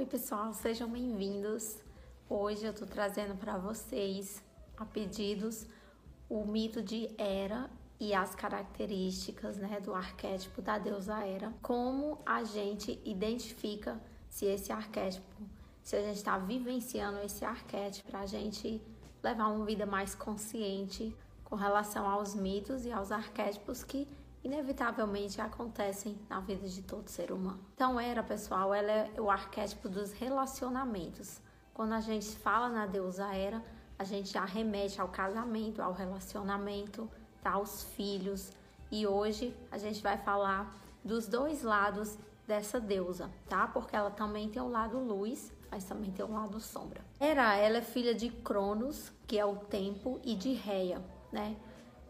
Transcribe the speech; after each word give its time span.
Oi, 0.00 0.06
pessoal, 0.06 0.54
sejam 0.54 0.88
bem-vindos. 0.88 1.76
Hoje 2.26 2.64
eu 2.64 2.72
tô 2.72 2.86
trazendo 2.86 3.36
para 3.36 3.58
vocês, 3.58 4.42
a 4.74 4.86
pedidos, 4.86 5.66
o 6.26 6.42
mito 6.46 6.82
de 6.82 7.14
Hera 7.18 7.68
e 8.00 8.14
as 8.14 8.34
características, 8.34 9.58
né, 9.58 9.78
do 9.78 9.94
arquétipo 9.94 10.62
da 10.62 10.78
deusa 10.78 11.18
Hera. 11.26 11.52
Como 11.60 12.18
a 12.24 12.42
gente 12.44 12.98
identifica 13.04 14.00
se 14.30 14.46
esse 14.46 14.72
arquétipo, 14.72 15.26
se 15.82 15.96
a 15.96 16.00
gente 16.00 16.16
está 16.16 16.38
vivenciando 16.38 17.18
esse 17.18 17.44
arquétipo 17.44 18.08
para 18.08 18.20
a 18.20 18.26
gente 18.26 18.80
levar 19.22 19.48
uma 19.48 19.66
vida 19.66 19.84
mais 19.84 20.14
consciente 20.14 21.14
com 21.44 21.56
relação 21.56 22.08
aos 22.08 22.34
mitos 22.34 22.86
e 22.86 22.90
aos 22.90 23.12
arquétipos 23.12 23.84
que 23.84 24.08
inevitavelmente 24.42 25.40
acontecem 25.40 26.18
na 26.28 26.40
vida 26.40 26.68
de 26.68 26.82
todo 26.82 27.08
ser 27.08 27.32
humano. 27.32 27.60
Então, 27.74 27.98
Era, 28.00 28.22
pessoal, 28.22 28.72
ela 28.72 28.90
é 28.90 29.20
o 29.20 29.30
arquétipo 29.30 29.88
dos 29.88 30.12
relacionamentos. 30.12 31.40
Quando 31.74 31.92
a 31.92 32.00
gente 32.00 32.36
fala 32.36 32.68
na 32.68 32.86
deusa 32.86 33.34
Era, 33.34 33.62
a 33.98 34.04
gente 34.04 34.32
já 34.32 34.44
remete 34.44 35.00
ao 35.00 35.08
casamento, 35.08 35.82
ao 35.82 35.92
relacionamento, 35.92 37.08
tá? 37.42 37.52
aos 37.52 37.84
filhos. 37.84 38.52
E 38.90 39.06
hoje 39.06 39.54
a 39.70 39.78
gente 39.78 40.02
vai 40.02 40.16
falar 40.16 40.74
dos 41.04 41.26
dois 41.26 41.62
lados 41.62 42.18
dessa 42.46 42.80
deusa, 42.80 43.30
tá? 43.48 43.66
Porque 43.68 43.94
ela 43.94 44.10
também 44.10 44.48
tem 44.48 44.60
o 44.60 44.68
lado 44.68 44.98
luz, 44.98 45.52
mas 45.70 45.84
também 45.84 46.10
tem 46.10 46.24
o 46.24 46.32
lado 46.32 46.58
sombra. 46.60 47.00
Hera, 47.20 47.54
ela 47.56 47.78
é 47.78 47.82
filha 47.82 48.14
de 48.14 48.28
Cronos, 48.28 49.12
que 49.26 49.38
é 49.38 49.44
o 49.44 49.56
tempo, 49.56 50.18
e 50.24 50.34
de 50.34 50.52
Reia, 50.52 51.00
né? 51.30 51.56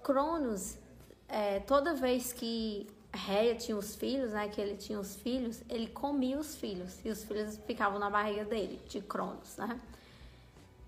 Cronos 0.03 0.79
é, 1.31 1.61
toda 1.61 1.95
vez 1.95 2.33
que 2.33 2.87
Reia 3.13 3.55
tinha 3.55 3.77
os 3.77 3.97
filhos, 3.97 4.33
né, 4.33 4.49
que 4.49 4.61
ele 4.61 4.77
tinha 4.77 4.99
os 4.99 5.17
filhos, 5.17 5.63
ele 5.69 5.89
comia 5.89 6.39
os 6.39 6.55
filhos 6.55 6.99
e 7.05 7.09
os 7.09 7.25
filhos 7.25 7.59
ficavam 7.67 7.99
na 7.99 8.11
barriga 8.11 8.45
dele, 8.45 8.81
de 8.89 9.01
Cronos, 9.01 9.57
né? 9.57 9.81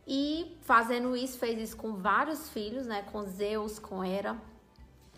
E 0.07 0.57
fazendo 0.63 1.17
isso, 1.17 1.39
fez 1.39 1.61
isso 1.61 1.77
com 1.77 1.95
vários 1.95 2.49
filhos, 2.49 2.87
né, 2.87 3.03
com 3.03 3.25
Zeus, 3.25 3.79
com 3.79 4.05
Hera. 4.05 4.37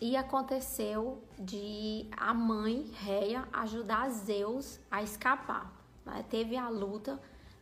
E 0.00 0.16
aconteceu 0.16 1.22
de 1.38 2.06
a 2.16 2.34
mãe 2.34 2.90
Reia 2.94 3.48
ajudar 3.52 4.10
Zeus 4.10 4.78
a 4.90 5.02
escapar. 5.02 5.72
Né? 6.04 6.24
Teve 6.28 6.56
a 6.56 6.68
luta 6.68 7.18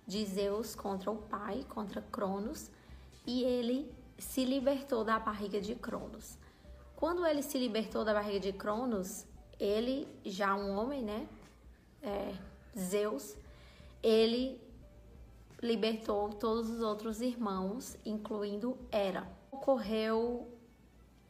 de 0.06 0.25
Zeus 0.25 0.75
contra 0.75 1.11
o 1.11 1.17
pai, 1.17 1.64
contra 1.69 2.03
Cronos, 2.03 2.70
e 3.25 3.45
ele 3.45 3.92
se 4.19 4.45
libertou 4.45 5.05
da 5.05 5.19
barriga 5.19 5.61
de 5.61 5.75
Cronos. 5.77 6.36
Quando 7.03 7.27
ele 7.27 7.42
se 7.42 7.58
libertou 7.58 8.05
da 8.05 8.14
barriga 8.14 8.39
de 8.39 8.53
Cronos, 8.53 9.27
ele, 9.58 10.06
já 10.25 10.55
um 10.55 10.78
homem, 10.78 11.03
né? 11.03 11.27
É, 12.00 12.33
Zeus, 12.78 13.36
ele 14.00 14.61
libertou 15.61 16.28
todos 16.28 16.70
os 16.70 16.80
outros 16.80 17.20
irmãos, 17.20 17.98
incluindo 18.06 18.78
Hera. 18.92 19.27
Ocorreu 19.50 20.56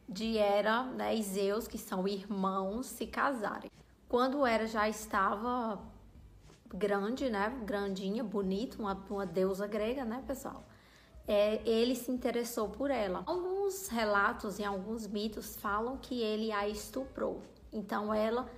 de 0.07 0.37
Hera 0.37 0.83
né, 0.83 1.15
e 1.15 1.23
Zeus, 1.23 1.67
que 1.67 1.79
são 1.79 2.07
irmãos, 2.07 2.85
se 2.85 3.07
casarem. 3.07 3.71
Quando 4.07 4.45
Hera 4.45 4.67
já 4.67 4.87
estava 4.87 5.81
grande, 6.71 7.31
né? 7.31 7.49
Grandinha, 7.65 8.23
bonita, 8.23 8.77
uma, 8.77 8.93
uma 9.09 9.25
deusa 9.25 9.65
grega, 9.65 10.05
né, 10.05 10.23
pessoal? 10.27 10.63
é, 11.27 11.61
ele 11.65 11.95
se 11.95 12.11
interessou 12.11 12.69
por 12.69 12.91
ela. 12.91 13.23
Alguns 13.63 13.87
relatos 13.87 14.59
e 14.59 14.63
alguns 14.65 15.07
mitos 15.07 15.55
falam 15.55 15.95
que 15.95 16.21
ele 16.21 16.51
a 16.51 16.67
estuprou. 16.67 17.41
Então 17.71 18.13
ela, 18.13 18.51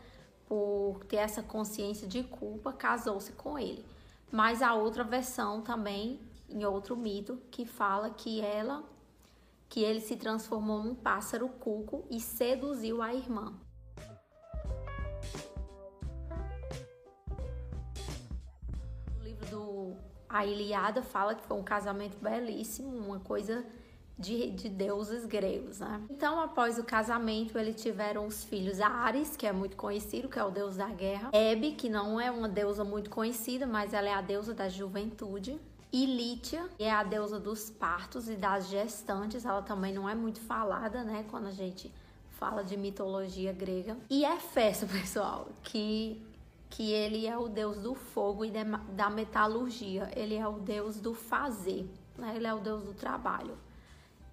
por 0.47 1.03
ter 1.07 1.17
essa 1.17 1.43
consciência 1.43 2.07
de 2.07 2.23
culpa, 2.23 2.73
casou-se 2.73 3.31
com 3.33 3.59
ele. 3.59 3.85
Mas 4.31 4.63
a 4.63 4.73
outra 4.73 5.03
versão 5.03 5.61
também, 5.61 6.19
em 6.49 6.65
outro 6.65 6.97
mito, 6.97 7.39
que 7.51 7.67
fala 7.67 8.09
que 8.09 8.41
ela, 8.41 8.83
que 9.69 9.83
ele 9.83 10.01
se 10.01 10.15
transformou 10.15 10.81
num 10.81 10.95
pássaro 10.95 11.49
cuco 11.49 12.03
e 12.09 12.19
seduziu 12.19 12.99
a 12.99 13.13
irmã. 13.13 13.53
A 20.27 20.45
Iliada 20.45 21.03
fala 21.03 21.35
que 21.35 21.43
foi 21.43 21.55
um 21.55 21.63
casamento 21.63 22.17
belíssimo, 22.17 22.89
uma 22.89 23.19
coisa 23.19 23.65
de, 24.17 24.51
de 24.51 24.69
deuses 24.69 25.25
gregos, 25.25 25.79
né? 25.79 26.01
Então, 26.09 26.39
após 26.39 26.79
o 26.79 26.83
casamento, 26.83 27.57
eles 27.57 27.81
tiveram 27.81 28.25
os 28.25 28.43
filhos 28.43 28.79
Ares, 28.79 29.35
que 29.35 29.45
é 29.45 29.51
muito 29.51 29.75
conhecido, 29.75 30.29
que 30.29 30.39
é 30.39 30.43
o 30.43 30.49
deus 30.49 30.77
da 30.77 30.87
guerra, 30.87 31.29
Hebe, 31.33 31.73
que 31.73 31.89
não 31.89 32.19
é 32.19 32.31
uma 32.31 32.47
deusa 32.47 32.83
muito 32.83 33.09
conhecida, 33.09 33.67
mas 33.67 33.93
ela 33.93 34.07
é 34.07 34.13
a 34.13 34.21
deusa 34.21 34.53
da 34.53 34.69
juventude, 34.69 35.59
e 35.91 36.05
Lítia, 36.05 36.67
que 36.77 36.83
é 36.83 36.91
a 36.91 37.03
deusa 37.03 37.39
dos 37.39 37.69
partos 37.69 38.29
e 38.29 38.35
das 38.35 38.69
gestantes, 38.69 39.45
ela 39.45 39.61
também 39.61 39.93
não 39.93 40.09
é 40.09 40.15
muito 40.15 40.39
falada, 40.41 41.03
né, 41.03 41.25
quando 41.29 41.47
a 41.47 41.51
gente 41.51 41.91
fala 42.31 42.63
de 42.63 42.75
mitologia 42.75 43.53
grega. 43.53 43.97
E 44.09 44.25
Hefesto, 44.25 44.87
pessoal, 44.91 45.47
que 45.63 46.21
que 46.67 46.91
ele 46.91 47.25
é 47.25 47.37
o 47.37 47.47
deus 47.47 47.77
do 47.77 47.95
fogo 47.95 48.43
e 48.43 48.51
da 48.51 49.09
metalurgia, 49.09 50.11
ele 50.13 50.35
é 50.35 50.45
o 50.45 50.59
deus 50.59 50.99
do 50.99 51.13
fazer, 51.13 51.89
né? 52.17 52.33
ele 52.35 52.45
é 52.45 52.53
o 52.53 52.59
deus 52.59 52.83
do 52.83 52.93
trabalho. 52.93 53.57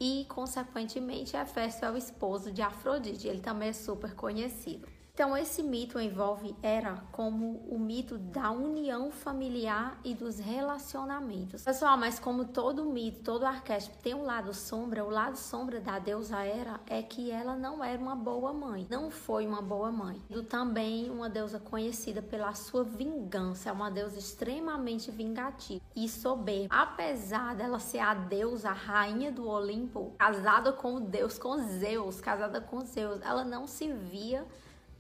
E, 0.05 0.25
consequentemente, 0.25 1.37
Hefesto 1.37 1.85
é 1.85 1.91
o 1.93 1.97
esposo 1.97 2.51
de 2.51 2.61
Afrodite, 2.61 3.29
ele 3.29 3.39
também 3.39 3.69
é 3.69 3.73
super 3.73 4.17
conhecido. 4.17 4.89
Então, 5.15 5.37
esse 5.37 5.63
mito 5.63 6.01
envolve 6.01 6.57
Hera 6.63 7.05
como 7.13 7.63
o 7.69 7.79
mito 7.79 8.17
da 8.17 8.51
união 8.51 9.11
familiar 9.11 10.01
e 10.03 10.15
dos 10.15 10.39
relacionamentos. 10.39 11.63
Pessoal, 11.65 11.99
mas 11.99 12.19
como 12.19 12.47
todo 12.47 12.87
mito, 12.87 13.21
todo 13.23 13.45
arquétipo 13.45 13.99
tem 13.99 14.15
um 14.15 14.25
lado 14.25 14.55
sombra, 14.55 15.05
o 15.05 15.11
lado 15.11 15.37
sombra 15.37 15.81
da 15.81 15.99
deusa 15.99 16.43
Hera 16.43 16.81
é 16.87 17.03
que 17.03 17.31
ela 17.31 17.55
não 17.55 17.85
era 17.85 18.01
uma 18.01 18.17
boa 18.17 18.55
mãe, 18.55 18.87
não 18.89 19.11
foi 19.11 19.47
uma 19.47 19.61
boa 19.61 19.93
mãe. 19.93 20.19
E 20.31 20.43
também 20.45 21.11
uma 21.11 21.29
deusa 21.29 21.61
conhecida 21.61 22.23
pela 22.23 22.55
sua 22.55 22.83
vingança, 22.83 23.69
é 23.69 23.73
uma 23.73 23.91
deusa 23.91 24.19
extremamente 24.19 25.11
vingativa 25.11 25.83
e 25.95 26.09
soberba. 26.09 26.75
Apesar 26.75 27.55
dela 27.55 27.79
ser 27.79 27.99
a 27.99 28.15
deusa, 28.15 28.71
a 28.71 28.73
rainha 28.73 29.31
do 29.31 29.47
Olimpo, 29.47 30.15
casada 30.19 30.73
com 30.73 30.95
o 30.95 31.01
deus, 31.01 31.39
com 31.39 31.59
Zeus, 31.59 32.19
casada 32.19 32.63
com 32.63 32.81
Zeus, 32.81 33.21
ela 33.21 33.45
não 33.45 33.67
se 33.67 33.93
via 33.93 34.47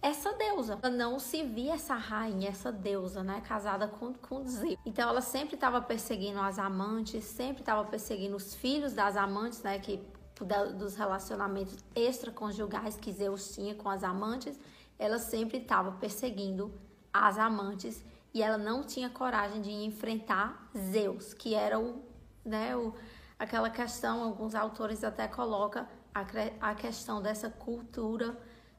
essa 0.03 0.33
deusa. 0.33 0.79
Ela 0.83 0.93
não 0.93 1.19
se 1.19 1.45
via 1.45 1.75
essa 1.75 1.95
rainha, 1.95 2.49
essa 2.49 2.73
deusa, 2.73 3.23
né? 3.23 3.41
Casada 3.41 3.87
com, 3.87 4.13
com 4.13 4.45
Zeus. 4.45 4.77
Então 4.85 5.09
ela 5.09 5.21
sempre 5.21 5.55
estava 5.55 5.81
perseguindo 5.81 6.41
as 6.41 6.59
amantes, 6.59 7.25
sempre 7.25 7.63
estava 7.63 7.85
perseguindo 7.85 8.37
os 8.37 8.55
filhos 8.55 8.93
das 8.93 9.17
amantes, 9.17 9.63
né? 9.63 9.79
Que 9.79 10.05
da, 10.41 10.65
dos 10.65 10.97
relacionamentos 10.97 11.77
extraconjugais 11.95 12.97
que 12.97 13.13
Zeus 13.13 13.55
tinha 13.55 13.75
com 13.75 13.89
as 13.89 14.03
amantes, 14.03 14.59
ela 14.99 15.19
sempre 15.19 15.59
estava 15.59 15.93
perseguindo 15.93 16.73
as 17.13 17.39
amantes 17.39 18.05
e 18.35 18.43
ela 18.43 18.59
não 18.59 18.83
tinha 18.83 19.11
coragem 19.11 19.61
de 19.61 19.71
enfrentar 19.71 20.69
Zeus, 20.77 21.35
que 21.35 21.55
era 21.55 21.79
o, 21.79 22.03
né, 22.45 22.75
o, 22.75 22.95
aquela 23.39 23.69
questão, 23.69 24.23
alguns 24.23 24.55
autores 24.55 25.05
até 25.05 25.29
colocam 25.29 25.87
a, 26.15 26.25
a 26.71 26.75
questão 26.75 27.21
dessa 27.21 27.51
cultura 27.51 28.37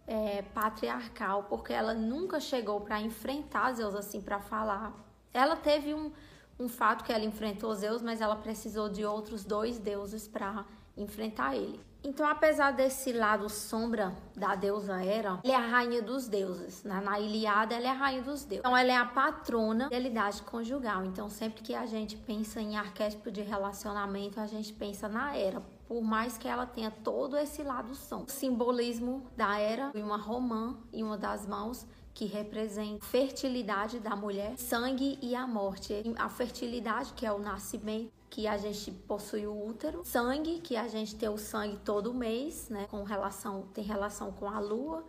é, 0.08 0.42
patriarcal, 0.42 1.44
porque 1.44 1.74
ela 1.74 1.94
nunca 1.94 2.40
chegou 2.40 2.82
para 2.82 3.00
enfrentar 3.02 3.74
Zeus 3.74 3.96
assim 3.96 4.22
para 4.22 4.40
falar. 4.40 4.94
Ela 5.34 5.56
teve 5.56 5.94
um, 5.94 6.12
um 6.60 6.68
fato 6.68 7.04
que 7.04 7.12
ela 7.12 7.24
enfrentou 7.24 7.74
Zeus, 7.74 8.02
mas 8.02 8.22
ela 8.22 8.36
precisou 8.36 8.90
de 8.90 9.06
outros 9.06 9.44
dois 9.44 9.80
deuses 9.80 10.28
para 10.28 10.66
enfrentar 10.96 11.56
ele. 11.56 11.80
Então, 12.06 12.28
apesar 12.28 12.72
desse 12.72 13.14
lado 13.14 13.48
sombra 13.48 14.14
da 14.36 14.56
deusa 14.56 15.02
Hera, 15.02 15.40
ela 15.42 15.54
é 15.54 15.56
a 15.56 15.60
rainha 15.60 16.02
dos 16.02 16.28
deuses. 16.28 16.84
Na 16.84 17.18
Iliada, 17.18 17.76
ela 17.76 17.88
é 17.88 17.90
a 17.90 17.94
rainha 17.94 18.22
dos 18.22 18.44
deuses. 18.44 18.60
Então, 18.60 18.76
ela 18.76 18.92
é 18.92 18.98
a 18.98 19.06
patrona 19.06 19.86
da 19.86 19.90
realidade 19.90 20.42
conjugal. 20.42 21.06
Então, 21.06 21.30
sempre 21.30 21.64
que 21.64 21.74
a 21.74 21.86
gente 21.86 22.18
pensa 22.18 22.60
em 22.60 22.76
arquétipo 22.76 23.32
de 23.32 23.42
relacionamento, 23.42 24.38
a 24.38 24.46
gente 24.46 24.74
pensa 24.74 25.08
na 25.08 25.38
Hera, 25.38 25.64
por 25.88 26.02
mais 26.02 26.38
que 26.38 26.48
ela 26.48 26.66
tenha 26.66 26.92
todo 26.92 27.38
esse 27.38 27.64
lado 27.64 27.96
som. 27.96 28.24
O 28.28 28.32
simbolismo 28.32 29.26
da 29.36 29.60
Hera 29.60 29.92
e 29.94 30.02
uma 30.02 30.18
romã 30.18 30.78
em 30.92 31.04
uma 31.04 31.18
das 31.18 31.46
mãos 31.46 31.86
que 32.14 32.26
representa 32.26 33.04
fertilidade 33.04 34.00
da 34.00 34.16
mulher, 34.16 34.58
sangue 34.58 35.18
e 35.22 35.36
a 35.36 35.48
morte. 35.48 35.94
A 36.18 36.30
fertilidade, 36.30 37.14
que 37.14 37.26
é 37.26 37.32
o 37.32 37.40
nascimento, 37.40 38.12
que 38.30 38.48
a 38.48 38.58
gente 38.58 38.92
possui 38.92 39.46
o 39.46 39.68
útero, 39.68 40.02
sangue, 40.04 40.60
que 40.60 40.76
a 40.76 40.88
gente 40.88 41.16
tem 41.16 41.30
o 41.30 41.38
sangue 41.38 41.78
todo 41.78 42.14
mês, 42.14 42.70
né, 42.70 42.88
com 42.90 43.04
relação 43.04 43.64
tem 43.74 43.84
relação 43.84 44.32
com 44.32 44.50
a 44.50 44.60
lua 44.60 45.04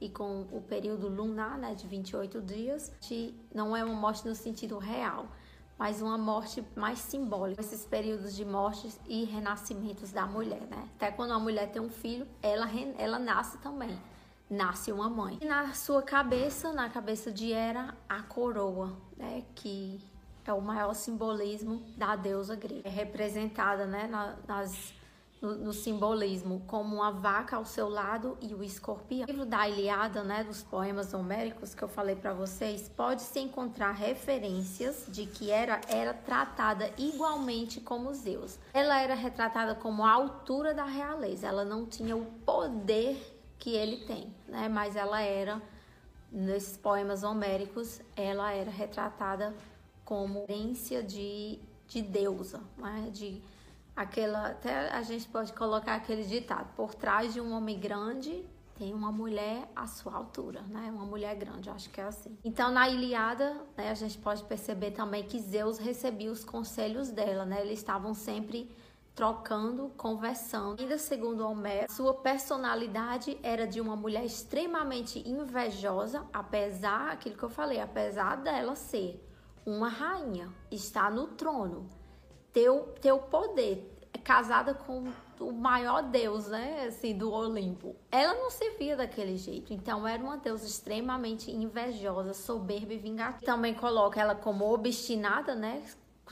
e 0.00 0.08
com 0.08 0.46
o 0.50 0.62
período 0.62 1.08
lunar, 1.08 1.58
né, 1.58 1.74
de 1.74 1.86
28 1.86 2.40
dias. 2.40 2.90
Não 3.54 3.76
é 3.76 3.84
uma 3.84 3.94
morte 3.94 4.26
no 4.26 4.34
sentido 4.34 4.78
real, 4.78 5.28
mas 5.80 6.02
uma 6.02 6.18
morte 6.18 6.62
mais 6.76 6.98
simbólica. 6.98 7.58
Esses 7.58 7.86
períodos 7.86 8.36
de 8.36 8.44
mortes 8.44 9.00
e 9.08 9.24
renascimentos 9.24 10.12
da 10.12 10.26
mulher, 10.26 10.60
né? 10.70 10.86
Até 10.96 11.10
quando 11.10 11.32
a 11.32 11.38
mulher 11.38 11.72
tem 11.72 11.80
um 11.80 11.88
filho, 11.88 12.28
ela 12.42 12.68
ela 12.98 13.18
nasce 13.18 13.56
também 13.58 13.98
nasce 14.50 14.90
uma 14.90 15.08
mãe. 15.08 15.38
E 15.40 15.44
na 15.44 15.72
sua 15.74 16.02
cabeça, 16.02 16.72
na 16.72 16.90
cabeça 16.90 17.30
de 17.30 17.52
Hera, 17.52 17.94
a 18.08 18.20
coroa, 18.20 18.96
né, 19.16 19.44
que 19.54 20.00
é 20.44 20.52
o 20.52 20.60
maior 20.60 20.92
simbolismo 20.92 21.80
da 21.96 22.16
deusa 22.16 22.56
grega. 22.56 22.82
É 22.84 22.90
representada 22.90 23.86
né, 23.86 24.10
nas 24.48 24.92
no, 25.40 25.72
simbolismo, 25.72 26.62
como 26.66 26.96
uma 26.96 27.10
vaca 27.10 27.56
ao 27.56 27.64
seu 27.64 27.88
lado 27.88 28.36
e 28.40 28.54
o 28.54 28.62
escorpião. 28.62 29.26
No 29.26 29.32
livro 29.32 29.46
da 29.46 29.68
Ilíada, 29.68 30.22
né, 30.22 30.44
dos 30.44 30.62
poemas 30.62 31.14
homéricos 31.14 31.74
que 31.74 31.82
eu 31.82 31.88
falei 31.88 32.14
para 32.14 32.34
vocês, 32.34 32.90
pode-se 32.94 33.38
encontrar 33.40 33.92
referências 33.92 35.06
de 35.08 35.24
que 35.24 35.50
era, 35.50 35.80
era 35.88 36.12
tratada 36.12 36.90
igualmente 36.98 37.80
como 37.80 38.12
Zeus. 38.12 38.58
Ela 38.74 39.00
era 39.00 39.14
retratada 39.14 39.74
como 39.74 40.04
a 40.04 40.10
altura 40.10 40.74
da 40.74 40.84
realeza, 40.84 41.46
ela 41.46 41.64
não 41.64 41.86
tinha 41.86 42.16
o 42.16 42.26
poder 42.44 43.38
que 43.58 43.70
ele 43.70 44.04
tem, 44.06 44.34
né, 44.46 44.68
mas 44.68 44.96
ela 44.96 45.20
era, 45.20 45.60
nesses 46.30 46.76
poemas 46.76 47.22
homéricos, 47.22 48.00
ela 48.16 48.52
era 48.52 48.70
retratada 48.70 49.54
como 50.04 50.40
referência 50.40 51.02
de, 51.02 51.58
de 51.86 52.02
deusa, 52.02 52.60
né, 52.76 53.10
de 53.12 53.40
aquela 53.94 54.48
até 54.48 54.90
a 54.90 55.02
gente 55.02 55.28
pode 55.28 55.52
colocar 55.52 55.94
aquele 55.94 56.24
ditado 56.24 56.68
por 56.74 56.94
trás 56.94 57.32
de 57.32 57.40
um 57.40 57.52
homem 57.52 57.78
grande 57.78 58.44
tem 58.80 58.94
uma 58.94 59.12
mulher 59.12 59.70
à 59.76 59.86
sua 59.86 60.14
altura, 60.14 60.62
né? 60.62 60.90
Uma 60.90 61.04
mulher 61.04 61.36
grande, 61.36 61.68
acho 61.68 61.90
que 61.90 62.00
é 62.00 62.04
assim. 62.04 62.38
Então, 62.42 62.70
na 62.70 62.88
Ilíada, 62.88 63.62
né, 63.76 63.90
a 63.90 63.94
gente 63.94 64.16
pode 64.16 64.42
perceber 64.44 64.92
também 64.92 65.22
que 65.22 65.38
Zeus 65.38 65.76
recebia 65.76 66.32
os 66.32 66.42
conselhos 66.42 67.10
dela, 67.10 67.44
né? 67.44 67.60
Eles 67.60 67.78
estavam 67.78 68.14
sempre 68.14 68.74
trocando, 69.14 69.90
conversando. 69.98 70.80
Ainda 70.80 70.96
segundo 70.96 71.46
Homero, 71.46 71.92
sua 71.92 72.14
personalidade 72.14 73.38
era 73.42 73.66
de 73.66 73.82
uma 73.82 73.94
mulher 73.94 74.24
extremamente 74.24 75.28
invejosa, 75.28 76.26
apesar, 76.32 77.10
aquilo 77.10 77.36
que 77.36 77.42
eu 77.42 77.50
falei, 77.50 77.80
apesar 77.80 78.36
dela 78.36 78.74
ser 78.74 79.22
uma 79.66 79.90
rainha, 79.90 80.48
estar 80.70 81.10
no 81.10 81.26
trono, 81.26 81.86
teu, 82.52 82.94
teu 83.00 83.18
poder, 83.18 83.96
casada 84.24 84.74
com 84.74 85.04
o 85.38 85.52
maior 85.52 86.02
deus, 86.02 86.48
né, 86.48 86.86
assim, 86.88 87.16
do 87.16 87.32
Olimpo. 87.32 87.96
Ela 88.10 88.34
não 88.34 88.50
se 88.50 88.70
via 88.70 88.96
daquele 88.96 89.36
jeito, 89.36 89.72
então 89.72 90.06
era 90.06 90.22
uma 90.22 90.36
deusa 90.36 90.66
extremamente 90.66 91.50
invejosa, 91.50 92.34
soberba 92.34 92.92
e 92.92 92.98
vingativa. 92.98 93.44
Também 93.44 93.74
coloca 93.74 94.20
ela 94.20 94.34
como 94.34 94.70
obstinada, 94.70 95.54
né, 95.54 95.82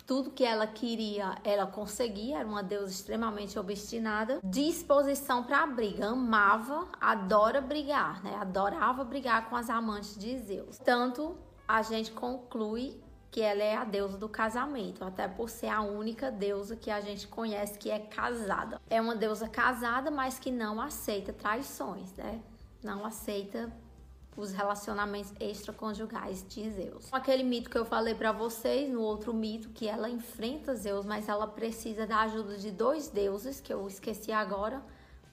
tudo 0.07 0.31
que 0.31 0.45
ela 0.45 0.67
queria, 0.67 1.37
ela 1.43 1.67
conseguia, 1.67 2.39
era 2.39 2.49
uma 2.49 2.63
deusa 2.63 2.93
extremamente 2.93 3.59
obstinada, 3.59 4.41
disposição 4.45 5.43
para 5.43 5.67
briga, 5.67 6.09
amava, 6.09 6.87
adora 7.01 7.61
brigar, 7.61 8.23
né? 8.23 8.37
Adorava 8.37 9.05
brigar 9.05 9.49
com 9.49 9.57
as 9.57 9.69
amantes 9.69 10.17
de 10.17 10.39
Zeus. 10.39 10.79
Tanto 10.79 11.37
a 11.67 11.83
gente 11.83 12.13
conclui 12.13 13.01
que 13.31 13.41
ela 13.43 13.63
é 13.63 13.77
a 13.77 13.85
deusa 13.85 14.17
do 14.17 14.29
casamento, 14.29 15.05
até 15.05 15.29
por 15.29 15.51
ser 15.51 15.69
a 15.69 15.83
única 15.83 16.31
deusa 16.31 16.77
que 16.77 16.91
a 16.91 17.01
gente 17.01 17.29
conhece 17.29 17.79
que 17.79 17.91
é 17.91 17.99
casada. 17.99 18.81
É 18.89 19.01
uma 19.01 19.15
deusa 19.15 19.49
casada, 19.49 20.11
mas 20.11 20.39
que 20.39 20.51
não 20.51 20.81
aceita 20.81 21.33
traições, 21.33 22.13
né? 22.15 22.41
Não 22.83 23.05
aceita 23.05 23.71
os 24.37 24.53
relacionamentos 24.53 25.33
extraconjugais 25.41 26.47
de 26.49 26.71
Zeus. 26.71 27.13
Aquele 27.13 27.43
mito 27.43 27.69
que 27.69 27.77
eu 27.77 27.85
falei 27.85 28.15
para 28.15 28.31
vocês, 28.31 28.89
no 28.89 29.03
outro 29.03 29.35
mito 29.35 29.71
que 29.71 29.89
ela 29.89 30.09
enfrenta 30.09 30.77
Zeus, 30.77 31.05
mas 31.05 31.29
ela 31.29 31.47
precisa 31.47 32.07
da 32.07 32.21
ajuda 32.21 32.57
de 32.57 32.71
dois 32.71 33.09
deuses, 33.09 33.61
que 33.61 33.73
eu 33.73 33.87
esqueci 33.89 34.31
agora 34.31 34.81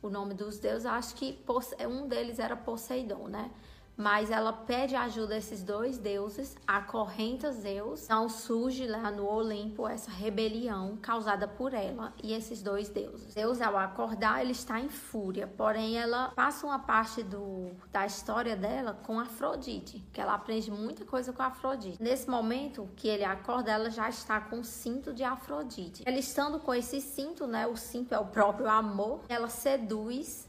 o 0.01 0.09
nome 0.09 0.33
dos 0.33 0.57
deuses, 0.59 0.85
acho 0.85 1.15
que 1.15 1.39
um 1.87 2.07
deles 2.07 2.39
era 2.39 2.55
Poseidon, 2.55 3.27
né? 3.27 3.51
Mas 3.97 4.29
ela 4.29 4.51
pede 4.51 4.95
ajuda 4.95 5.35
a 5.35 5.37
esses 5.37 5.63
dois 5.63 5.97
deuses, 5.97 6.55
acorrenta 6.67 7.51
Zeus, 7.51 8.03
então 8.03 8.27
surge 8.27 8.85
lá 8.87 9.09
no 9.11 9.27
Olimpo 9.27 9.87
essa 9.87 10.11
rebelião 10.11 10.97
causada 11.01 11.47
por 11.47 11.73
ela 11.73 12.13
e 12.21 12.33
esses 12.33 12.61
dois 12.61 12.89
deuses. 12.89 13.33
Zeus, 13.33 13.61
ao 13.61 13.77
acordar, 13.77 14.41
ele 14.41 14.51
está 14.51 14.79
em 14.79 14.89
fúria, 14.89 15.47
porém 15.47 15.97
ela 15.97 16.29
passa 16.35 16.65
uma 16.65 16.79
parte 16.79 17.23
do, 17.23 17.71
da 17.91 18.05
história 18.05 18.55
dela 18.55 18.93
com 19.03 19.19
Afrodite, 19.19 20.03
que 20.11 20.19
ela 20.19 20.33
aprende 20.33 20.71
muita 20.71 21.05
coisa 21.05 21.31
com 21.31 21.43
Afrodite. 21.43 22.01
Nesse 22.01 22.29
momento 22.29 22.89
que 22.95 23.07
ele 23.07 23.23
acorda, 23.23 23.71
ela 23.71 23.89
já 23.89 24.09
está 24.09 24.39
com 24.41 24.59
o 24.59 24.63
cinto 24.63 25.13
de 25.13 25.23
Afrodite. 25.23 26.03
Ela 26.05 26.17
estando 26.17 26.59
com 26.59 26.73
esse 26.73 26.99
cinto, 27.01 27.47
né, 27.47 27.67
o 27.67 27.75
cinto 27.75 28.13
é 28.13 28.19
o 28.19 28.25
próprio 28.25 28.69
amor, 28.69 29.21
ela 29.29 29.47
seduz 29.47 30.47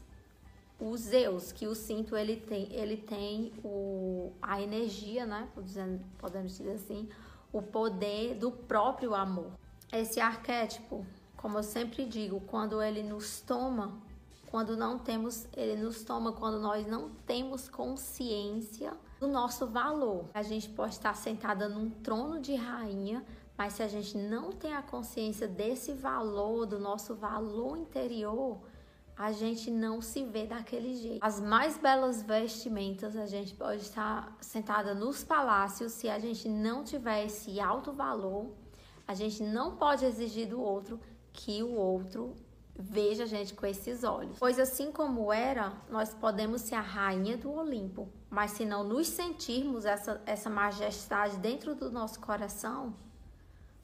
o 0.79 0.95
Zeus, 0.95 1.51
que 1.51 1.67
o 1.67 1.73
cinto 1.73 2.15
ele 2.15 2.35
tem, 2.35 2.71
ele 2.71 2.97
tem 2.97 3.51
o, 3.63 4.31
a 4.41 4.61
energia, 4.61 5.25
né? 5.25 5.49
Podemos 6.19 6.57
dizer 6.57 6.73
assim, 6.73 7.09
o 7.51 7.61
poder 7.61 8.35
do 8.35 8.51
próprio 8.51 9.15
amor. 9.15 9.51
Esse 9.91 10.19
arquétipo, 10.19 11.05
como 11.35 11.57
eu 11.57 11.63
sempre 11.63 12.05
digo, 12.05 12.41
quando 12.41 12.81
ele 12.81 13.01
nos 13.01 13.41
toma, 13.41 13.97
quando 14.51 14.77
não 14.77 14.99
temos, 14.99 15.47
ele 15.55 15.81
nos 15.81 16.03
toma 16.03 16.31
quando 16.31 16.59
nós 16.59 16.85
não 16.85 17.09
temos 17.25 17.67
consciência 17.67 18.93
do 19.19 19.27
nosso 19.27 19.65
valor. 19.65 20.25
A 20.33 20.43
gente 20.43 20.69
pode 20.69 20.93
estar 20.93 21.15
sentada 21.15 21.67
num 21.67 21.89
trono 21.89 22.39
de 22.39 22.55
rainha, 22.55 23.25
mas 23.57 23.73
se 23.73 23.83
a 23.83 23.87
gente 23.87 24.15
não 24.17 24.51
tem 24.51 24.73
a 24.73 24.81
consciência 24.81 25.47
desse 25.47 25.91
valor, 25.93 26.65
do 26.65 26.79
nosso 26.79 27.15
valor 27.15 27.77
interior, 27.77 28.59
a 29.17 29.31
gente 29.31 29.71
não 29.71 29.99
se 29.99 30.23
vê 30.23 30.45
daquele 30.45 30.93
jeito. 30.95 31.23
As 31.23 31.41
mais 31.41 31.77
belas 31.77 32.21
vestimentas, 32.21 33.15
a 33.15 33.25
gente 33.25 33.55
pode 33.55 33.81
estar 33.81 34.37
sentada 34.39 34.93
nos 34.93 35.23
palácios, 35.23 35.93
se 35.93 36.07
a 36.07 36.19
gente 36.19 36.47
não 36.47 36.83
tiver 36.83 37.25
esse 37.25 37.59
alto 37.59 37.91
valor, 37.91 38.51
a 39.07 39.15
gente 39.15 39.41
não 39.41 39.75
pode 39.75 40.05
exigir 40.05 40.47
do 40.47 40.61
outro 40.61 40.99
que 41.33 41.63
o 41.63 41.73
outro 41.73 42.35
veja 42.75 43.23
a 43.23 43.27
gente 43.27 43.55
com 43.55 43.65
esses 43.65 44.03
olhos. 44.03 44.37
Pois 44.37 44.59
assim 44.59 44.91
como 44.91 45.33
era, 45.33 45.73
nós 45.89 46.13
podemos 46.13 46.61
ser 46.61 46.75
a 46.75 46.81
rainha 46.81 47.37
do 47.37 47.51
Olimpo, 47.51 48.07
mas 48.29 48.51
se 48.51 48.65
não 48.65 48.83
nos 48.83 49.07
sentirmos 49.07 49.83
essa, 49.85 50.21
essa 50.27 50.49
majestade 50.49 51.37
dentro 51.37 51.73
do 51.73 51.91
nosso 51.91 52.19
coração, 52.19 52.95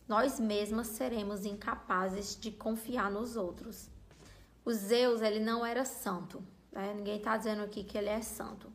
nós 0.08 0.40
mesmas 0.40 0.88
seremos 0.88 1.44
incapazes 1.44 2.38
de 2.40 2.52
confiar 2.52 3.10
nos 3.10 3.36
outros. 3.36 3.90
O 4.66 4.72
Zeus, 4.72 5.22
ele 5.22 5.40
não 5.40 5.66
era 5.66 5.84
santo. 5.86 6.44
Né? 6.72 6.94
Ninguém 6.96 7.18
está 7.18 7.38
dizendo 7.38 7.64
aqui 7.64 7.84
que 7.84 7.98
ele 7.98 8.10
é 8.10 8.22
santo. 8.22 8.72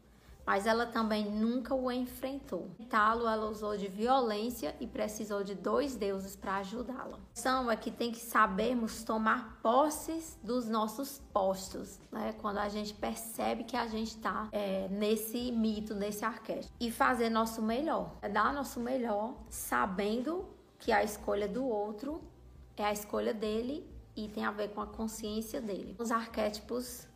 Mas 0.48 0.66
ela 0.66 0.86
também 0.86 1.30
nunca 1.30 1.74
o 1.74 1.92
enfrentou. 1.92 2.70
Talo, 2.88 3.28
ela 3.28 3.50
usou 3.50 3.76
de 3.76 3.86
violência 3.86 4.74
e 4.80 4.86
precisou 4.86 5.44
de 5.44 5.54
dois 5.54 5.94
deuses 5.94 6.34
para 6.34 6.56
ajudá-la. 6.56 7.16
A 7.16 7.34
questão 7.34 7.70
é 7.70 7.76
que 7.76 7.90
tem 7.90 8.10
que 8.10 8.18
sabermos 8.18 9.02
tomar 9.04 9.58
posses 9.62 10.38
dos 10.42 10.66
nossos 10.66 11.20
postos, 11.34 12.00
né? 12.10 12.34
Quando 12.40 12.56
a 12.56 12.68
gente 12.70 12.94
percebe 12.94 13.64
que 13.64 13.76
a 13.76 13.86
gente 13.88 14.16
está 14.16 14.48
é, 14.50 14.88
nesse 14.88 15.52
mito, 15.52 15.94
nesse 15.94 16.24
arquétipo. 16.24 16.72
E 16.80 16.90
fazer 16.90 17.28
nosso 17.28 17.60
melhor. 17.60 18.16
É 18.22 18.28
dar 18.30 18.50
nosso 18.54 18.80
melhor, 18.80 19.34
sabendo 19.50 20.48
que 20.78 20.92
a 20.92 21.04
escolha 21.04 21.46
do 21.46 21.66
outro 21.66 22.22
é 22.74 22.84
a 22.84 22.92
escolha 22.92 23.34
dele 23.34 23.86
e 24.18 24.28
tem 24.28 24.44
a 24.44 24.50
ver 24.50 24.70
com 24.70 24.80
a 24.80 24.86
consciência 24.86 25.60
dele. 25.60 25.94
Os 25.96 26.10
arquétipos, 26.10 27.06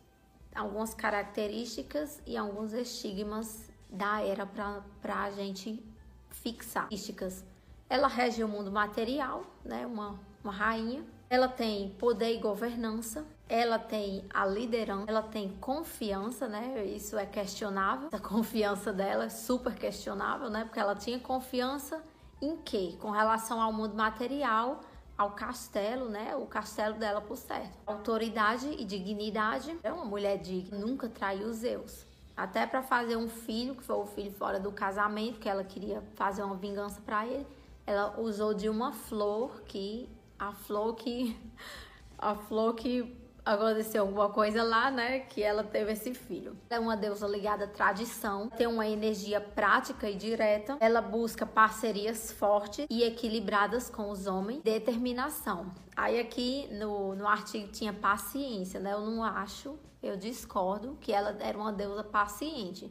algumas 0.55 0.93
características 0.93 2.21
e 2.25 2.37
alguns 2.37 2.71
estigmas 2.71 3.69
da 3.89 4.21
era 4.21 4.45
para 4.45 5.23
a 5.23 5.31
gente 5.31 5.83
fixar. 6.29 6.87
Estigmas. 6.89 7.43
Ela 7.89 8.07
rege 8.07 8.41
o 8.41 8.47
mundo 8.47 8.71
material, 8.71 9.43
né? 9.65 9.85
Uma, 9.85 10.17
uma 10.41 10.53
rainha. 10.53 11.03
Ela 11.29 11.49
tem 11.49 11.89
poder 11.99 12.35
e 12.35 12.39
governança. 12.39 13.25
Ela 13.49 13.77
tem 13.77 14.23
a 14.33 14.45
liderança. 14.45 15.05
Ela 15.07 15.23
tem 15.23 15.49
confiança, 15.59 16.47
né? 16.47 16.85
Isso 16.85 17.17
é 17.17 17.25
questionável. 17.25 18.07
A 18.13 18.19
confiança 18.19 18.93
dela 18.93 19.25
é 19.25 19.29
super 19.29 19.75
questionável, 19.75 20.49
né? 20.49 20.63
Porque 20.63 20.79
ela 20.79 20.95
tinha 20.95 21.19
confiança 21.19 22.01
em 22.41 22.55
quê? 22.57 22.95
Com 23.01 23.11
relação 23.11 23.61
ao 23.61 23.73
mundo 23.73 23.93
material 23.93 24.79
ao 25.17 25.31
castelo, 25.31 26.09
né? 26.09 26.35
O 26.35 26.45
castelo 26.45 26.95
dela 26.95 27.21
por 27.21 27.37
certo. 27.37 27.77
Autoridade 27.85 28.67
e 28.67 28.83
dignidade. 28.83 29.77
É 29.83 29.91
uma 29.91 30.05
mulher 30.05 30.37
digna, 30.37 30.77
nunca 30.77 31.07
traiu 31.07 31.51
Zeus. 31.53 32.05
Até 32.35 32.65
para 32.65 32.81
fazer 32.81 33.15
um 33.15 33.29
filho, 33.29 33.75
que 33.75 33.83
foi 33.83 33.95
o 33.95 34.05
filho 34.05 34.31
fora 34.31 34.59
do 34.59 34.71
casamento, 34.71 35.39
que 35.39 35.47
ela 35.47 35.63
queria 35.63 36.01
fazer 36.15 36.41
uma 36.41 36.55
vingança 36.55 36.99
para 37.01 37.27
ele, 37.27 37.45
ela 37.85 38.19
usou 38.19 38.53
de 38.53 38.67
uma 38.69 38.91
flor 38.91 39.61
que 39.61 40.09
a 40.39 40.51
flor 40.51 40.95
que 40.95 41.37
a 42.17 42.35
flor 42.35 42.73
que 42.73 43.22
aconteceu 43.45 44.03
alguma 44.03 44.29
coisa 44.29 44.63
lá, 44.63 44.89
né? 44.89 45.19
Que 45.19 45.41
ela 45.41 45.63
teve 45.63 45.91
esse 45.91 46.13
filho. 46.13 46.57
É 46.69 46.79
uma 46.79 46.95
deusa 46.95 47.27
ligada 47.27 47.65
à 47.65 47.67
tradição, 47.67 48.49
tem 48.49 48.67
uma 48.67 48.87
energia 48.87 49.41
prática 49.41 50.09
e 50.09 50.15
direta. 50.15 50.77
Ela 50.79 51.01
busca 51.01 51.45
parcerias 51.45 52.31
fortes 52.31 52.85
e 52.89 53.03
equilibradas 53.03 53.89
com 53.89 54.09
os 54.09 54.27
homens, 54.27 54.61
determinação. 54.63 55.71
Aí 55.95 56.19
aqui 56.19 56.67
no, 56.71 57.15
no 57.15 57.27
artigo 57.27 57.71
tinha 57.71 57.93
paciência, 57.93 58.79
né? 58.79 58.93
Eu 58.93 59.01
não 59.01 59.23
acho, 59.23 59.77
eu 60.01 60.17
discordo 60.17 60.97
que 60.99 61.11
ela 61.11 61.35
era 61.39 61.57
uma 61.57 61.71
deusa 61.71 62.03
paciente. 62.03 62.89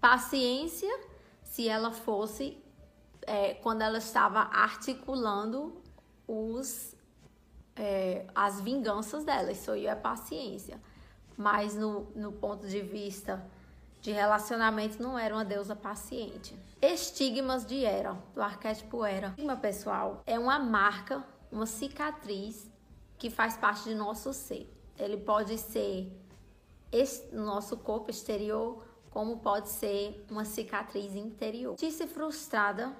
Paciência 0.00 0.90
se 1.42 1.68
ela 1.68 1.90
fosse 1.90 2.56
é, 3.26 3.54
quando 3.54 3.82
ela 3.82 3.98
estava 3.98 4.40
articulando 4.40 5.80
os, 6.26 6.94
é, 7.80 8.26
as 8.34 8.60
vinganças 8.60 9.24
dela. 9.24 9.50
Isso 9.50 9.70
aí 9.70 9.86
é 9.86 9.94
paciência. 9.94 10.78
Mas 11.36 11.74
no, 11.74 12.10
no 12.14 12.30
ponto 12.30 12.66
de 12.66 12.82
vista 12.82 13.42
de 14.02 14.12
relacionamento, 14.12 15.02
não 15.02 15.18
era 15.18 15.34
uma 15.34 15.44
deusa 15.44 15.74
paciente. 15.74 16.54
Estigmas 16.80 17.64
de 17.64 17.82
Hera, 17.84 18.16
do 18.34 18.42
arquétipo 18.42 19.04
Hera. 19.04 19.28
Estigma, 19.28 19.56
pessoal, 19.56 20.22
é 20.26 20.38
uma 20.38 20.58
marca, 20.58 21.24
uma 21.50 21.64
cicatriz 21.64 22.70
que 23.18 23.30
faz 23.30 23.56
parte 23.56 23.84
de 23.84 23.94
nosso 23.94 24.32
ser. 24.34 24.70
Ele 24.98 25.16
pode 25.16 25.56
ser 25.56 26.12
no 27.32 27.46
nosso 27.46 27.78
corpo 27.78 28.10
exterior, 28.10 28.84
como 29.10 29.38
pode 29.38 29.70
ser 29.70 30.24
uma 30.30 30.44
cicatriz 30.44 31.14
interior. 31.14 31.76
Disse 31.76 32.06
frustrada 32.06 32.94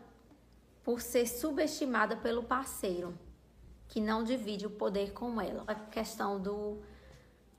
por 0.82 1.02
ser 1.02 1.26
subestimada 1.26 2.16
pelo 2.16 2.42
parceiro, 2.42 3.14
que 3.90 4.00
não 4.00 4.22
divide 4.22 4.66
o 4.66 4.70
poder 4.70 5.12
com 5.12 5.40
ela. 5.40 5.64
A 5.66 5.74
questão 5.74 6.40
do, 6.40 6.78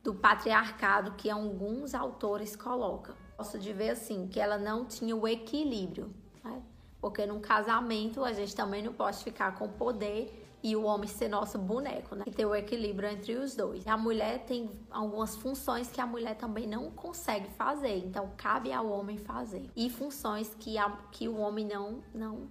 do 0.01 0.15
patriarcado 0.15 1.11
que 1.11 1.29
alguns 1.29 1.93
autores 1.93 2.55
colocam. 2.55 3.13
Posso 3.37 3.59
de 3.59 3.71
ver 3.73 3.91
assim, 3.91 4.27
que 4.27 4.39
ela 4.39 4.57
não 4.57 4.85
tinha 4.85 5.15
o 5.15 5.27
equilíbrio, 5.27 6.13
né? 6.43 6.61
Porque 7.01 7.25
num 7.25 7.41
casamento 7.41 8.23
a 8.23 8.31
gente 8.31 8.55
também 8.55 8.81
não 8.81 8.93
pode 8.93 9.23
ficar 9.23 9.55
com 9.55 9.67
poder 9.67 10.37
e 10.63 10.75
o 10.75 10.83
homem 10.83 11.07
ser 11.09 11.27
nosso 11.27 11.57
boneco, 11.57 12.15
né? 12.15 12.23
E 12.25 12.31
ter 12.31 12.45
o 12.45 12.55
equilíbrio 12.55 13.09
entre 13.09 13.33
os 13.33 13.55
dois. 13.55 13.85
A 13.85 13.97
mulher 13.97 14.45
tem 14.45 14.71
algumas 14.89 15.35
funções 15.35 15.89
que 15.89 15.99
a 15.99 16.05
mulher 16.05 16.35
também 16.35 16.65
não 16.65 16.91
consegue 16.91 17.49
fazer, 17.49 17.97
então 17.97 18.31
cabe 18.37 18.71
ao 18.71 18.87
homem 18.87 19.17
fazer. 19.17 19.69
E 19.75 19.89
funções 19.89 20.55
que, 20.59 20.77
a, 20.77 20.89
que 21.11 21.27
o 21.27 21.37
homem 21.37 21.65
não, 21.65 22.01
não 22.13 22.47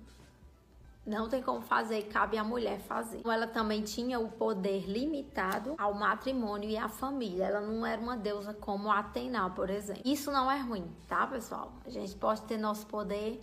não 1.06 1.28
tem 1.28 1.42
como 1.42 1.60
fazer, 1.60 2.02
cabe 2.04 2.36
à 2.36 2.44
mulher 2.44 2.78
fazer. 2.80 3.22
Ela 3.24 3.46
também 3.46 3.82
tinha 3.82 4.20
o 4.20 4.28
poder 4.28 4.84
limitado 4.86 5.74
ao 5.78 5.94
matrimônio 5.94 6.68
e 6.68 6.76
à 6.76 6.88
família. 6.88 7.46
Ela 7.46 7.60
não 7.60 7.84
era 7.84 8.00
uma 8.00 8.16
deusa 8.16 8.54
como 8.54 8.90
Atena, 8.90 9.48
por 9.50 9.70
exemplo. 9.70 10.02
Isso 10.04 10.30
não 10.30 10.50
é 10.50 10.58
ruim, 10.58 10.90
tá, 11.08 11.26
pessoal? 11.26 11.72
A 11.86 11.90
gente 11.90 12.14
pode 12.16 12.42
ter 12.42 12.58
nosso 12.58 12.86
poder 12.86 13.40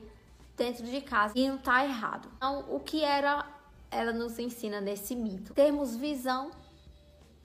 dentro 0.56 0.86
de 0.86 1.02
casa 1.02 1.34
e 1.36 1.50
não 1.50 1.58
tá 1.58 1.84
errado. 1.84 2.30
Então, 2.38 2.66
o 2.70 2.80
que 2.80 3.04
era 3.04 3.46
ela 3.90 4.12
nos 4.12 4.38
ensina 4.38 4.80
nesse 4.80 5.16
mito? 5.16 5.54
Termos 5.54 5.96
visão 5.96 6.52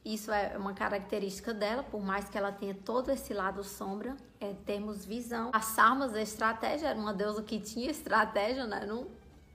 isso 0.05 0.33
é 0.33 0.57
uma 0.59 0.75
característica 0.75 1.55
dela, 1.55 1.85
por 1.85 2.03
mais 2.03 2.29
que 2.29 2.37
ela 2.37 2.51
tenha 2.51 2.75
todo 2.75 3.11
esse 3.11 3.33
lado 3.33 3.63
sombra, 3.63 4.17
é 4.41 4.53
termos 4.67 5.05
visão. 5.05 5.51
As 5.53 5.79
armas, 5.79 6.13
a 6.15 6.21
estratégia, 6.21 6.89
era 6.89 6.99
uma 6.99 7.15
deusa 7.15 7.41
que 7.43 7.61
tinha 7.61 7.89
estratégia, 7.89 8.67
né? 8.67 8.85
Não 8.85 9.07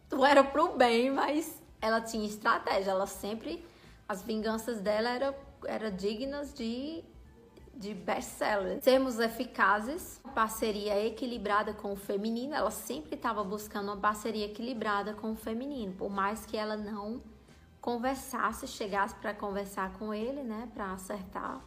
tu 0.10 0.24
era 0.24 0.44
pro 0.44 0.76
bem, 0.78 1.12
mas 1.12 1.62
ela 1.82 2.02
tinha 2.02 2.26
estratégia. 2.26 2.92
Ela 2.92 3.08
sempre. 3.08 3.66
As 4.08 4.24
vinganças 4.24 4.80
dela 4.80 5.10
eram 5.10 5.36
era 5.66 5.92
dignas 5.92 6.54
de, 6.54 7.04
de 7.76 7.94
best-seller. 7.94 8.82
Sermos 8.82 9.20
eficazes, 9.20 10.22
parceria 10.34 11.06
equilibrada 11.06 11.74
com 11.74 11.94
o 11.94 11.96
feminino. 11.96 12.54
Ela 12.54 12.72
sempre 12.72 13.16
estava 13.16 13.44
buscando 13.44 13.88
uma 13.88 13.98
parceria 13.98 14.46
equilibrada 14.46 15.14
com 15.14 15.32
o 15.32 15.36
feminino, 15.36 15.94
por 15.94 16.10
mais 16.10 16.46
que 16.46 16.56
ela 16.56 16.78
não 16.78 17.22
conversasse, 17.82 18.68
chegasse 18.68 19.16
para 19.16 19.34
conversar 19.34 19.94
com 19.94 20.14
ele, 20.14 20.44
né, 20.44 20.70
para 20.74 20.92
acertar 20.92 21.62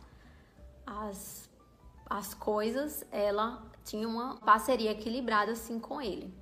as, 0.87 1.49
as 2.09 2.35
coisas, 2.35 3.07
ela 3.11 3.63
tinha 3.85 4.07
uma 4.07 4.37
parceria 4.37 4.91
equilibrada 4.91 5.53
assim 5.53 5.79
com 5.79 6.01
ele 6.01 6.40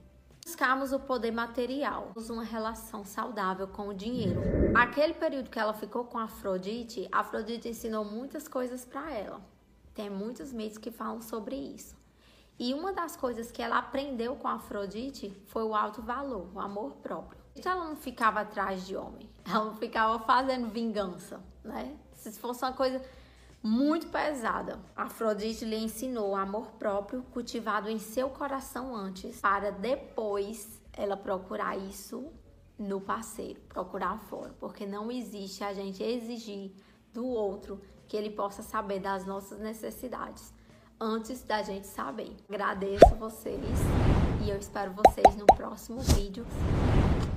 buscarmos 0.48 0.94
o 0.94 0.98
poder 0.98 1.30
material, 1.30 2.10
uma 2.30 2.42
relação 2.42 3.04
saudável 3.04 3.68
com 3.68 3.88
o 3.88 3.94
dinheiro. 3.94 4.40
Aquele 4.74 5.12
período 5.12 5.50
que 5.50 5.58
ela 5.58 5.74
ficou 5.74 6.06
com 6.06 6.16
Afrodite, 6.16 7.06
Afrodite 7.12 7.68
ensinou 7.68 8.02
muitas 8.02 8.48
coisas 8.48 8.82
para 8.82 9.12
ela. 9.12 9.42
Tem 9.94 10.08
muitos 10.08 10.50
mitos 10.50 10.78
que 10.78 10.90
falam 10.90 11.20
sobre 11.20 11.54
isso. 11.54 11.94
E 12.58 12.72
uma 12.72 12.94
das 12.94 13.14
coisas 13.14 13.52
que 13.52 13.60
ela 13.60 13.76
aprendeu 13.76 14.36
com 14.36 14.48
Afrodite 14.48 15.36
foi 15.48 15.64
o 15.64 15.74
alto 15.74 16.00
valor, 16.00 16.48
o 16.54 16.58
amor 16.58 16.92
próprio. 17.02 17.38
Então 17.54 17.70
ela 17.70 17.84
não 17.84 17.96
ficava 17.96 18.40
atrás 18.40 18.86
de 18.86 18.96
homem, 18.96 19.28
ela 19.44 19.66
não 19.66 19.76
ficava 19.76 20.18
fazendo 20.20 20.68
vingança, 20.68 21.42
né? 21.62 21.94
Se 22.14 22.32
fosse 22.32 22.64
uma 22.64 22.72
coisa 22.72 23.02
muito 23.62 24.08
pesada. 24.08 24.78
Afrodite 24.94 25.64
lhe 25.64 25.76
ensinou 25.76 26.34
amor 26.36 26.72
próprio 26.78 27.22
cultivado 27.24 27.88
em 27.88 27.98
seu 27.98 28.30
coração 28.30 28.94
antes, 28.94 29.40
para 29.40 29.70
depois 29.70 30.80
ela 30.92 31.16
procurar 31.16 31.76
isso 31.76 32.32
no 32.78 33.00
parceiro, 33.00 33.60
procurar 33.68 34.18
fora, 34.18 34.54
porque 34.60 34.86
não 34.86 35.10
existe 35.10 35.64
a 35.64 35.74
gente 35.74 36.02
exigir 36.02 36.72
do 37.12 37.26
outro 37.26 37.80
que 38.06 38.16
ele 38.16 38.30
possa 38.30 38.62
saber 38.62 39.00
das 39.00 39.26
nossas 39.26 39.58
necessidades 39.58 40.52
antes 41.00 41.42
da 41.42 41.62
gente 41.62 41.86
saber. 41.86 42.36
Agradeço 42.48 43.14
vocês 43.16 43.78
e 44.44 44.50
eu 44.50 44.56
espero 44.56 44.92
vocês 44.92 45.36
no 45.36 45.46
próximo 45.46 46.00
vídeo. 46.00 46.46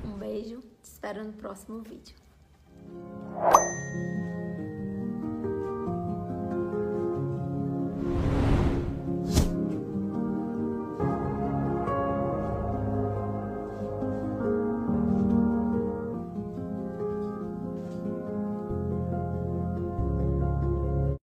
Um 0.05 0.17
beijo, 0.17 0.61
te 0.81 0.85
espero 0.85 1.23
no 1.23 1.33
próximo 1.33 1.81
vídeo. 1.81 2.15